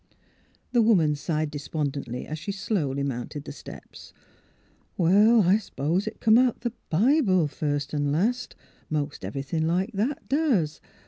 "The 0.73 0.81
woman 0.81 1.13
sighed 1.13 1.51
despondently 1.51 2.25
as 2.25 2.39
she 2.39 2.51
slowly 2.51 3.03
mounted 3.03 3.43
the 3.43 3.51
steps." 3.51 4.13
Well, 4.97 5.43
I 5.43 5.57
s'pose 5.57 6.07
it 6.07 6.19
come 6.19 6.39
out 6.39 6.61
the 6.61 6.73
Bible, 6.89 7.47
first 7.47 7.93
er 7.93 7.99
last; 7.99 8.55
most 8.89 9.23
everythin' 9.23 9.67
like 9.67 9.91
that 9.93 10.27
doos. 10.27 10.81